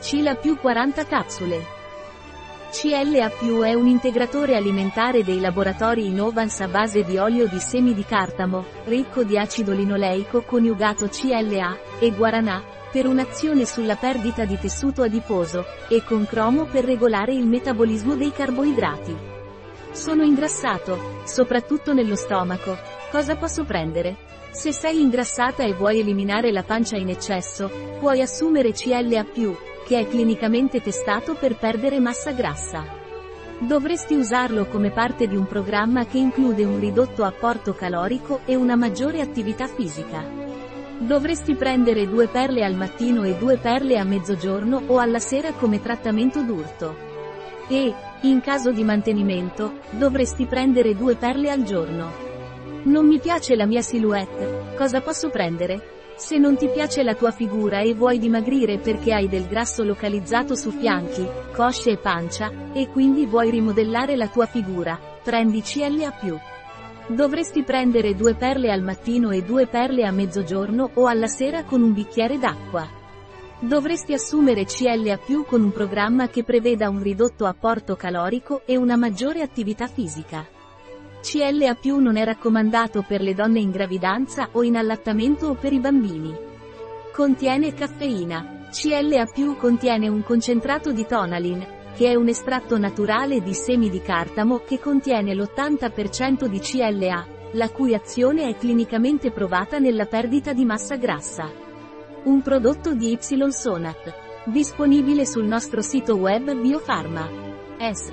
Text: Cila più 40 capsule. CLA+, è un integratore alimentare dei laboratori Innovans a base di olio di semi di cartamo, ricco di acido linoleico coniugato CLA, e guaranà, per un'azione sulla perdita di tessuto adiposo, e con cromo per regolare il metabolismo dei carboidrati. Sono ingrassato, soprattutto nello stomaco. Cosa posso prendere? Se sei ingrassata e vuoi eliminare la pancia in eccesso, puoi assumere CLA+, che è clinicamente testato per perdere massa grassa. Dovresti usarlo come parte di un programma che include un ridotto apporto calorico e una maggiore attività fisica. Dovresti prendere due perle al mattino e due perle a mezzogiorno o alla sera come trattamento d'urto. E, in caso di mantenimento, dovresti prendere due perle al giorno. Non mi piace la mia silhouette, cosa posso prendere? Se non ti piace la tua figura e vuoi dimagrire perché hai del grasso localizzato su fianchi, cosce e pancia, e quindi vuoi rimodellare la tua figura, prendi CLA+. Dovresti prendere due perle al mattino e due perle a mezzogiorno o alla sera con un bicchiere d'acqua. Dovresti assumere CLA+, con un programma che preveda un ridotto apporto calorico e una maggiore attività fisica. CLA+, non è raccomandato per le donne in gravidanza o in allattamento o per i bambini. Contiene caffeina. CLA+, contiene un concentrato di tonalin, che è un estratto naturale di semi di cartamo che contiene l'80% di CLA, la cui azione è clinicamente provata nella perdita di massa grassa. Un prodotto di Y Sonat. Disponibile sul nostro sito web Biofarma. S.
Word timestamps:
Cila 0.00 0.34
più 0.34 0.58
40 0.58 1.06
capsule. 1.06 1.64
CLA+, 2.70 3.30
è 3.64 3.72
un 3.72 3.86
integratore 3.86 4.54
alimentare 4.54 5.24
dei 5.24 5.40
laboratori 5.40 6.06
Innovans 6.06 6.60
a 6.60 6.68
base 6.68 7.02
di 7.02 7.16
olio 7.16 7.48
di 7.48 7.58
semi 7.58 7.94
di 7.94 8.04
cartamo, 8.04 8.64
ricco 8.84 9.24
di 9.24 9.38
acido 9.38 9.72
linoleico 9.72 10.42
coniugato 10.42 11.08
CLA, 11.08 11.78
e 11.98 12.10
guaranà, 12.10 12.62
per 12.92 13.06
un'azione 13.06 13.64
sulla 13.64 13.96
perdita 13.96 14.44
di 14.44 14.58
tessuto 14.58 15.02
adiposo, 15.02 15.64
e 15.88 16.04
con 16.04 16.26
cromo 16.26 16.66
per 16.66 16.84
regolare 16.84 17.32
il 17.32 17.46
metabolismo 17.46 18.14
dei 18.14 18.32
carboidrati. 18.32 19.16
Sono 19.92 20.24
ingrassato, 20.24 21.22
soprattutto 21.24 21.94
nello 21.94 22.16
stomaco. 22.16 22.76
Cosa 23.10 23.36
posso 23.36 23.64
prendere? 23.64 24.16
Se 24.50 24.72
sei 24.72 25.00
ingrassata 25.00 25.62
e 25.64 25.72
vuoi 25.72 26.00
eliminare 26.00 26.52
la 26.52 26.62
pancia 26.62 26.96
in 26.96 27.08
eccesso, 27.08 27.70
puoi 27.98 28.20
assumere 28.20 28.72
CLA+, 28.72 29.24
che 29.86 30.00
è 30.00 30.08
clinicamente 30.08 30.80
testato 30.80 31.34
per 31.34 31.56
perdere 31.56 32.00
massa 32.00 32.32
grassa. 32.32 32.84
Dovresti 33.60 34.14
usarlo 34.14 34.66
come 34.66 34.90
parte 34.90 35.28
di 35.28 35.36
un 35.36 35.46
programma 35.46 36.04
che 36.06 36.18
include 36.18 36.64
un 36.64 36.80
ridotto 36.80 37.22
apporto 37.22 37.72
calorico 37.72 38.40
e 38.44 38.56
una 38.56 38.74
maggiore 38.74 39.20
attività 39.20 39.68
fisica. 39.68 40.24
Dovresti 40.98 41.54
prendere 41.54 42.08
due 42.08 42.26
perle 42.26 42.64
al 42.64 42.74
mattino 42.74 43.22
e 43.22 43.36
due 43.36 43.58
perle 43.58 43.96
a 43.96 44.04
mezzogiorno 44.04 44.82
o 44.86 44.98
alla 44.98 45.20
sera 45.20 45.52
come 45.52 45.80
trattamento 45.80 46.42
d'urto. 46.42 46.96
E, 47.68 47.94
in 48.22 48.40
caso 48.40 48.72
di 48.72 48.82
mantenimento, 48.82 49.78
dovresti 49.90 50.46
prendere 50.46 50.96
due 50.96 51.14
perle 51.14 51.50
al 51.50 51.62
giorno. 51.62 52.10
Non 52.84 53.06
mi 53.06 53.20
piace 53.20 53.54
la 53.54 53.66
mia 53.66 53.82
silhouette, 53.82 54.74
cosa 54.76 55.00
posso 55.00 55.30
prendere? 55.30 55.94
Se 56.16 56.38
non 56.38 56.56
ti 56.56 56.70
piace 56.70 57.02
la 57.02 57.14
tua 57.14 57.30
figura 57.30 57.80
e 57.80 57.92
vuoi 57.92 58.18
dimagrire 58.18 58.78
perché 58.78 59.12
hai 59.12 59.28
del 59.28 59.46
grasso 59.46 59.84
localizzato 59.84 60.54
su 60.54 60.70
fianchi, 60.70 61.26
cosce 61.52 61.90
e 61.90 61.98
pancia, 61.98 62.50
e 62.72 62.88
quindi 62.88 63.26
vuoi 63.26 63.50
rimodellare 63.50 64.16
la 64.16 64.26
tua 64.28 64.46
figura, 64.46 64.98
prendi 65.22 65.60
CLA+. 65.60 66.12
Dovresti 67.08 67.62
prendere 67.64 68.14
due 68.14 68.34
perle 68.34 68.72
al 68.72 68.80
mattino 68.80 69.30
e 69.30 69.42
due 69.42 69.66
perle 69.66 70.06
a 70.06 70.10
mezzogiorno 70.10 70.90
o 70.94 71.06
alla 71.06 71.28
sera 71.28 71.64
con 71.64 71.82
un 71.82 71.92
bicchiere 71.92 72.38
d'acqua. 72.38 72.88
Dovresti 73.60 74.14
assumere 74.14 74.64
CLA+, 74.64 75.18
con 75.46 75.62
un 75.62 75.70
programma 75.70 76.28
che 76.28 76.44
preveda 76.44 76.88
un 76.88 77.02
ridotto 77.02 77.44
apporto 77.44 77.94
calorico 77.94 78.62
e 78.64 78.78
una 78.78 78.96
maggiore 78.96 79.42
attività 79.42 79.86
fisica. 79.86 80.55
CLA+, 81.26 81.76
non 81.98 82.16
è 82.16 82.24
raccomandato 82.24 83.02
per 83.02 83.20
le 83.20 83.34
donne 83.34 83.58
in 83.58 83.72
gravidanza 83.72 84.50
o 84.52 84.62
in 84.62 84.76
allattamento 84.76 85.48
o 85.48 85.54
per 85.54 85.72
i 85.72 85.80
bambini. 85.80 86.32
Contiene 87.12 87.74
caffeina. 87.74 88.68
CLA+, 88.70 89.26
contiene 89.58 90.06
un 90.06 90.22
concentrato 90.22 90.92
di 90.92 91.04
tonalin, 91.04 91.66
che 91.96 92.10
è 92.10 92.14
un 92.14 92.28
estratto 92.28 92.78
naturale 92.78 93.42
di 93.42 93.54
semi 93.54 93.90
di 93.90 94.00
cartamo 94.00 94.58
che 94.58 94.78
contiene 94.78 95.34
l'80% 95.34 96.46
di 96.46 96.60
CLA, 96.60 97.26
la 97.54 97.70
cui 97.70 97.94
azione 97.94 98.48
è 98.48 98.56
clinicamente 98.56 99.32
provata 99.32 99.80
nella 99.80 100.06
perdita 100.06 100.52
di 100.52 100.64
massa 100.64 100.94
grassa. 100.94 101.50
Un 102.22 102.40
prodotto 102.40 102.94
di 102.94 103.10
Y 103.10 103.50
Sonat. 103.50 104.14
Disponibile 104.44 105.26
sul 105.26 105.44
nostro 105.44 105.82
sito 105.82 106.14
web 106.14 106.54
Biofarma. 106.54 107.28
S. 107.80 108.12